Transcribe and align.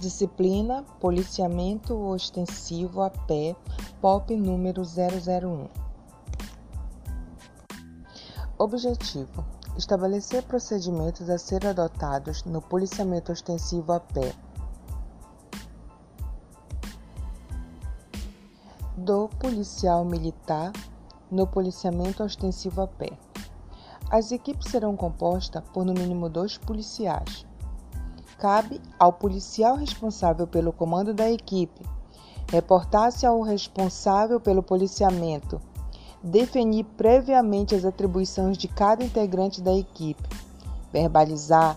Disciplina 0.00 0.82
Policiamento 0.98 1.94
Ostensivo 1.94 3.02
a 3.02 3.10
Pé, 3.10 3.54
POP 4.00 4.34
número 4.34 4.82
001. 4.82 5.68
Objetivo: 8.56 9.44
estabelecer 9.76 10.42
procedimentos 10.44 11.28
a 11.28 11.36
ser 11.36 11.66
adotados 11.66 12.46
no 12.46 12.62
policiamento 12.62 13.30
ostensivo 13.30 13.92
a 13.92 14.00
pé. 14.00 14.32
Do 18.96 19.28
policial 19.38 20.06
militar 20.06 20.72
no 21.30 21.46
policiamento 21.46 22.24
ostensivo 22.24 22.80
a 22.80 22.86
pé. 22.86 23.18
As 24.10 24.32
equipes 24.32 24.70
serão 24.70 24.96
compostas 24.96 25.62
por 25.74 25.84
no 25.84 25.92
mínimo 25.92 26.30
dois 26.30 26.56
policiais 26.56 27.49
cabe 28.40 28.80
ao 28.98 29.12
policial 29.12 29.76
responsável 29.76 30.48
pelo 30.48 30.72
comando 30.72 31.14
da 31.14 31.30
equipe 31.30 31.84
reportar-se 32.50 33.24
ao 33.24 33.40
responsável 33.42 34.40
pelo 34.40 34.62
policiamento, 34.62 35.60
definir 36.22 36.84
previamente 36.96 37.74
as 37.74 37.84
atribuições 37.84 38.58
de 38.58 38.66
cada 38.66 39.04
integrante 39.04 39.62
da 39.62 39.72
equipe, 39.72 40.28
verbalizar, 40.92 41.76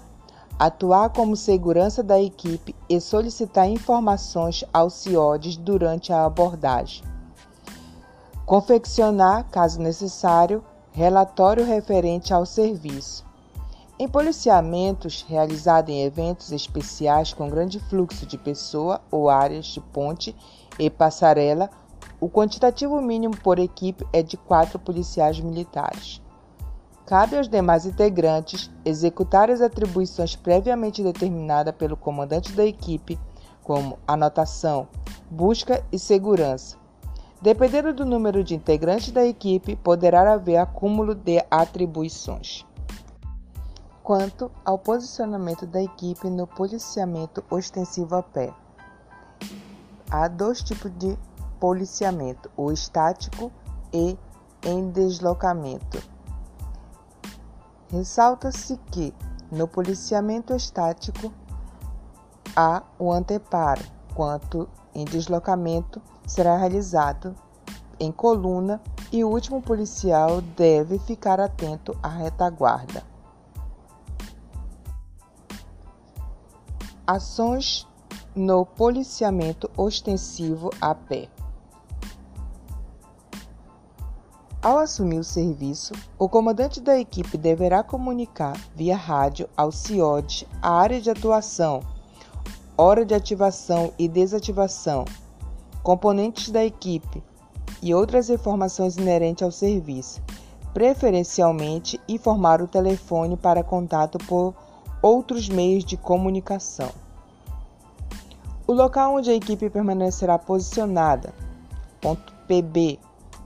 atuar 0.58 1.10
como 1.10 1.36
segurança 1.36 2.02
da 2.02 2.20
equipe 2.20 2.76
e 2.90 3.00
solicitar 3.00 3.70
informações 3.70 4.66
aos 4.74 4.94
CIODs 4.94 5.58
durante 5.58 6.12
a 6.12 6.26
abordagem. 6.26 7.04
Confeccionar, 8.46 9.46
caso 9.52 9.80
necessário, 9.80 10.64
relatório 10.92 11.64
referente 11.64 12.34
ao 12.34 12.46
serviço. 12.46 13.24
Em 14.00 14.08
policiamentos 14.08 15.24
realizados 15.30 15.94
em 15.94 16.02
eventos 16.02 16.52
especiais 16.52 17.32
com 17.32 17.48
grande 17.48 17.80
fluxo 17.80 18.26
de 18.26 18.40
pessoa 18.40 19.00
ou 19.12 19.30
áreas 19.30 19.68
de 19.68 19.80
ponte 19.80 20.36
e 20.80 20.90
passarela, 20.90 21.70
o 22.20 22.28
quantitativo 22.28 23.00
mínimo 23.00 23.38
por 23.38 23.60
equipe 23.60 24.06
é 24.12 24.24
de 24.24 24.36
quatro 24.36 24.80
policiais 24.80 25.40
militares. 25.40 26.20
Cabe 27.06 27.38
aos 27.38 27.48
demais 27.48 27.86
integrantes 27.86 28.72
executar 28.84 29.52
as 29.52 29.62
atribuições 29.62 30.36
previamente 30.36 31.04
determinadas 31.04 31.76
pelo 31.76 31.96
comandante 31.96 32.52
da 32.54 32.66
equipe, 32.66 33.20
como 33.62 34.00
anotação, 34.08 34.88
busca 35.30 35.86
e 35.92 36.00
segurança. 36.00 36.78
Dependendo 37.40 37.94
do 37.94 38.06
número 38.06 38.44
de 38.44 38.56
integrantes 38.56 39.12
da 39.12 39.24
equipe, 39.24 39.76
poderá 39.76 40.34
haver 40.34 40.58
acúmulo 40.58 41.14
de 41.14 41.44
atribuições. 41.52 42.66
Quanto 44.04 44.52
ao 44.66 44.78
posicionamento 44.78 45.66
da 45.66 45.82
equipe 45.82 46.30
no 46.30 46.46
policiamento 46.46 47.42
ostensivo 47.50 48.18
a 48.18 48.22
pé, 48.22 48.54
há 50.12 50.28
dois 50.28 50.62
tipos 50.62 50.92
de 50.98 51.18
policiamento: 51.58 52.52
o 52.58 52.70
estático 52.70 53.50
e 53.94 54.20
em 54.66 54.92
deslocamento. 54.92 56.04
Ressalta-se 57.90 58.76
que 58.92 59.14
no 59.50 59.70
policiamento 59.70 60.54
estático 60.54 61.32
há 62.54 62.84
o 63.00 63.10
anteparo, 63.10 63.86
quanto 64.14 64.68
em 64.94 65.06
deslocamento 65.06 66.02
será 66.28 66.58
realizado 66.58 67.34
em 67.98 68.12
coluna 68.12 68.82
e 69.14 69.24
o 69.24 69.30
último 69.30 69.62
policial 69.62 70.42
deve 70.42 71.00
ficar 71.00 71.40
atento 71.40 71.98
à 72.04 72.10
retaguarda. 72.10 73.13
Ações 77.06 77.86
no 78.34 78.66
policiamento 78.66 79.70
ostensivo 79.76 80.70
a 80.80 80.96
pé. 80.96 81.28
Ao 84.62 84.78
assumir 84.78 85.20
o 85.20 85.24
serviço, 85.24 85.94
o 86.18 86.30
comandante 86.30 86.80
da 86.80 86.98
equipe 86.98 87.38
deverá 87.38 87.84
comunicar 87.84 88.58
via 88.74 88.96
rádio 88.96 89.50
ao 89.58 89.70
CIOD 89.70 90.48
a 90.62 90.72
área 90.72 91.02
de 91.02 91.10
atuação, 91.10 91.82
hora 92.78 93.06
de 93.06 93.14
ativação 93.14 93.92
e 94.00 94.08
desativação, 94.08 95.04
componentes 95.84 96.52
da 96.52 96.64
equipe 96.64 97.22
e 97.82 97.94
outras 97.94 98.30
informações 98.30 98.96
inerentes 98.96 99.44
ao 99.44 99.52
serviço, 99.52 100.22
preferencialmente 100.74 102.00
informar 102.08 102.62
o 102.62 102.68
telefone 102.68 103.36
para 103.36 103.62
contato 103.62 104.18
por 104.20 104.56
outros 105.04 105.50
meios 105.50 105.84
de 105.84 105.98
comunicação. 105.98 106.90
O 108.66 108.72
local 108.72 109.16
onde 109.16 109.30
a 109.30 109.36
equipe 109.36 109.70
permanecerá 109.70 110.40
posicionada, 110.40 111.34
ponto 112.00 112.34
PB, 112.48 112.98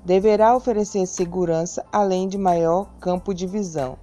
deverá 0.06 0.56
oferecer 0.56 1.07
segurança 1.07 1.84
além 1.91 2.28
de 2.28 2.38
maior 2.38 2.88
campo 3.00 3.34
de 3.34 3.47
visão. 3.47 3.97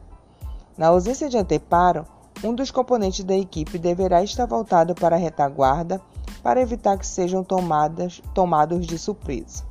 Na 0.76 0.88
ausência 0.88 1.28
de 1.28 1.38
anteparo, 1.38 2.04
um 2.42 2.52
dos 2.52 2.72
componentes 2.72 3.24
da 3.24 3.36
equipe 3.36 3.78
deverá 3.78 4.24
estar 4.24 4.46
voltado 4.46 4.92
para 4.92 5.14
a 5.14 5.18
retaguarda 5.18 6.00
para 6.42 6.60
evitar 6.60 6.98
que 6.98 7.06
sejam 7.06 7.44
tomadas, 7.44 8.20
tomados 8.34 8.84
de 8.84 8.98
surpresa. 8.98 9.62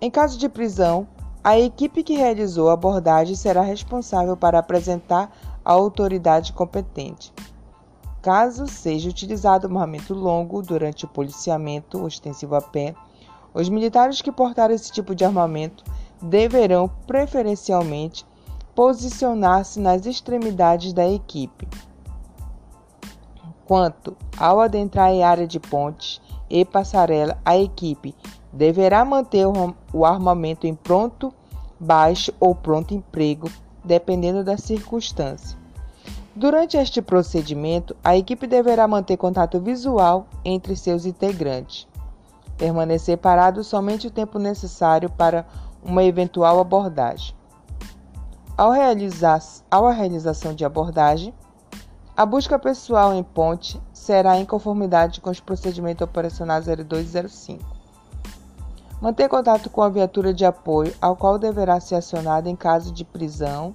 Em 0.00 0.10
caso 0.10 0.36
de 0.36 0.48
prisão, 0.48 1.06
a 1.42 1.58
equipe 1.58 2.02
que 2.02 2.16
realizou 2.16 2.68
a 2.68 2.74
abordagem 2.74 3.34
será 3.34 3.62
responsável 3.62 4.36
para 4.36 4.58
apresentar 4.58 5.30
à 5.64 5.72
autoridade 5.72 6.52
competente. 6.52 7.32
Caso 8.22 8.66
seja 8.66 9.08
utilizado 9.08 9.66
armamento 9.66 10.12
longo 10.12 10.60
durante 10.60 11.04
o 11.04 11.08
policiamento 11.08 12.02
ostensivo 12.02 12.54
a 12.54 12.60
pé, 12.60 12.94
os 13.54 13.68
militares 13.68 14.20
que 14.20 14.30
portarem 14.30 14.76
esse 14.76 14.92
tipo 14.92 15.14
de 15.14 15.24
armamento 15.24 15.82
deverão 16.20 16.90
preferencialmente 17.06 18.26
posicionar-se 18.74 19.80
nas 19.80 20.06
extremidades 20.06 20.92
da 20.92 21.08
equipe. 21.08 21.66
Quanto 23.66 24.16
ao 24.36 24.60
adentrar 24.60 25.10
em 25.10 25.22
área 25.22 25.46
de 25.46 25.58
pontes 25.58 26.20
e 26.48 26.64
passarela, 26.64 27.38
a 27.44 27.56
equipe 27.56 28.14
deverá 28.52 29.04
manter 29.04 29.46
o 29.92 30.04
armamento 30.04 30.66
em 30.66 30.74
pronto 30.74 31.32
baixo 31.78 32.32
ou 32.38 32.54
pronto 32.54 32.92
emprego 32.92 33.48
dependendo 33.84 34.44
da 34.44 34.56
circunstância. 34.56 35.58
Durante 36.34 36.76
este 36.76 37.02
procedimento, 37.02 37.96
a 38.04 38.16
equipe 38.16 38.46
deverá 38.46 38.86
manter 38.86 39.16
contato 39.16 39.60
visual 39.60 40.26
entre 40.44 40.76
seus 40.76 41.04
integrantes, 41.04 41.88
permanecer 42.56 43.18
parado 43.18 43.64
somente 43.64 44.06
o 44.06 44.10
tempo 44.10 44.38
necessário 44.38 45.10
para 45.10 45.44
uma 45.82 46.04
eventual 46.04 46.60
abordagem. 46.60 47.34
Ao, 48.56 48.70
realizar, 48.70 49.40
ao 49.70 49.86
a 49.86 49.92
realização 49.92 50.54
de 50.54 50.64
abordagem, 50.64 51.34
a 52.16 52.26
busca 52.26 52.58
pessoal 52.58 53.14
em 53.14 53.22
ponte 53.22 53.80
será 53.92 54.38
em 54.38 54.44
conformidade 54.44 55.20
com 55.20 55.30
os 55.30 55.40
procedimentos 55.40 56.02
operacionais 56.02 56.66
02 56.66 57.14
e 57.14 57.28
05. 57.28 57.79
Manter 59.00 59.30
contato 59.30 59.70
com 59.70 59.80
a 59.80 59.88
viatura 59.88 60.34
de 60.34 60.44
apoio, 60.44 60.94
ao 61.00 61.16
qual 61.16 61.38
deverá 61.38 61.80
ser 61.80 61.94
acionada 61.94 62.50
em 62.50 62.54
caso 62.54 62.92
de 62.92 63.02
prisão, 63.02 63.74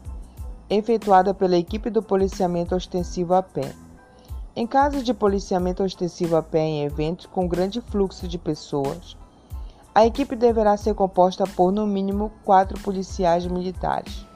efetuada 0.69 1.33
pela 1.33 1.57
equipe 1.57 1.89
do 1.89 2.03
policiamento 2.03 2.75
ostensivo 2.75 3.33
a 3.33 3.41
pé. 3.41 3.73
Em 4.55 4.67
caso 4.67 5.01
de 5.01 5.15
policiamento 5.15 5.83
ostensivo 5.83 6.35
a 6.35 6.43
pé 6.43 6.59
em 6.59 6.83
eventos 6.83 7.25
com 7.25 7.47
grande 7.47 7.81
fluxo 7.81 8.27
de 8.27 8.37
pessoas, 8.37 9.17
a 9.95 10.05
equipe 10.05 10.35
deverá 10.35 10.77
ser 10.77 10.93
composta 10.93 11.45
por 11.47 11.71
no 11.71 11.87
mínimo 11.87 12.31
quatro 12.43 12.79
policiais 12.81 13.47
militares. 13.47 14.27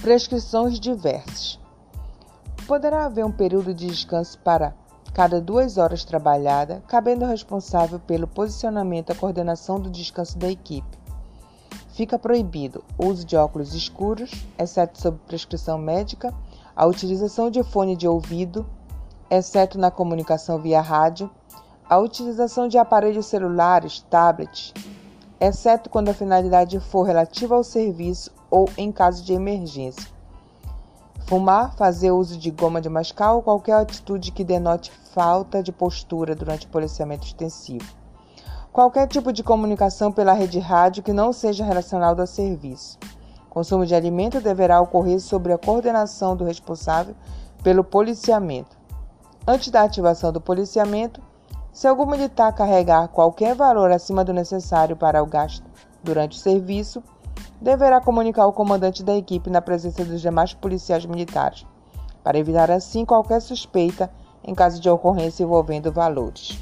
Prescrições 0.00 0.80
diversas. 0.80 1.63
Poderá 2.66 3.04
haver 3.04 3.26
um 3.26 3.30
período 3.30 3.74
de 3.74 3.86
descanso 3.86 4.38
para 4.38 4.74
cada 5.12 5.38
duas 5.38 5.76
horas 5.76 6.02
trabalhada, 6.02 6.82
cabendo 6.88 7.22
ao 7.22 7.30
responsável 7.30 8.00
pelo 8.00 8.26
posicionamento 8.26 9.12
e 9.12 9.14
coordenação 9.14 9.78
do 9.78 9.90
descanso 9.90 10.38
da 10.38 10.50
equipe. 10.50 10.98
Fica 11.90 12.18
proibido 12.18 12.82
o 12.96 13.06
uso 13.06 13.24
de 13.24 13.36
óculos 13.36 13.74
escuros, 13.74 14.30
exceto 14.58 14.98
sob 14.98 15.18
prescrição 15.26 15.76
médica, 15.76 16.32
a 16.74 16.86
utilização 16.86 17.50
de 17.50 17.62
fone 17.62 17.94
de 17.94 18.08
ouvido, 18.08 18.66
exceto 19.30 19.78
na 19.78 19.90
comunicação 19.90 20.58
via 20.58 20.80
rádio, 20.80 21.30
a 21.88 21.98
utilização 21.98 22.66
de 22.66 22.78
aparelhos 22.78 23.26
celulares, 23.26 24.00
tablets, 24.08 24.72
exceto 25.38 25.90
quando 25.90 26.08
a 26.08 26.14
finalidade 26.14 26.80
for 26.80 27.02
relativa 27.02 27.54
ao 27.54 27.62
serviço 27.62 28.32
ou 28.50 28.70
em 28.78 28.90
caso 28.90 29.22
de 29.22 29.34
emergência 29.34 30.13
Fumar, 31.26 31.74
fazer 31.74 32.10
uso 32.10 32.36
de 32.36 32.50
goma 32.50 32.82
de 32.82 32.88
mascar 32.90 33.32
ou 33.32 33.42
qualquer 33.42 33.76
atitude 33.76 34.30
que 34.30 34.44
denote 34.44 34.92
falta 35.14 35.62
de 35.62 35.72
postura 35.72 36.34
durante 36.34 36.66
o 36.66 36.68
policiamento 36.68 37.26
extensivo. 37.26 37.90
Qualquer 38.70 39.08
tipo 39.08 39.32
de 39.32 39.42
comunicação 39.42 40.12
pela 40.12 40.34
rede 40.34 40.58
rádio 40.58 41.02
que 41.02 41.14
não 41.14 41.32
seja 41.32 41.64
relacionado 41.64 42.20
ao 42.20 42.26
serviço. 42.26 42.98
Consumo 43.48 43.86
de 43.86 43.94
alimento 43.94 44.38
deverá 44.38 44.80
ocorrer 44.82 45.18
sob 45.18 45.50
a 45.50 45.56
coordenação 45.56 46.36
do 46.36 46.44
responsável 46.44 47.14
pelo 47.62 47.82
policiamento. 47.82 48.76
Antes 49.46 49.70
da 49.70 49.82
ativação 49.82 50.30
do 50.30 50.42
policiamento, 50.42 51.22
se 51.72 51.88
algum 51.88 52.04
militar 52.04 52.52
carregar 52.52 53.08
qualquer 53.08 53.54
valor 53.54 53.90
acima 53.90 54.24
do 54.24 54.32
necessário 54.34 54.94
para 54.94 55.22
o 55.22 55.26
gasto 55.26 55.64
durante 56.02 56.36
o 56.36 56.40
serviço, 56.40 57.02
deverá 57.64 57.98
comunicar 57.98 58.42
ao 58.42 58.52
comandante 58.52 59.02
da 59.02 59.16
equipe 59.16 59.48
na 59.48 59.62
presença 59.62 60.04
dos 60.04 60.20
demais 60.20 60.52
policiais 60.52 61.06
militares, 61.06 61.64
para 62.22 62.38
evitar 62.38 62.70
assim 62.70 63.06
qualquer 63.06 63.40
suspeita 63.40 64.10
em 64.44 64.54
caso 64.54 64.78
de 64.78 64.90
ocorrência 64.90 65.44
envolvendo 65.44 65.90
valores. 65.90 66.58